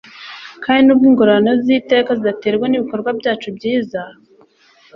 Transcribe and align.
Kandi 0.63 0.81
nubwo 0.85 1.05
ingororano 1.09 1.51
z'iteka 1.63 2.11
zidaterwa 2.19 2.65
n'ibikorwa 2.67 3.09
byacu 3.19 3.47
byiza, 3.57 4.01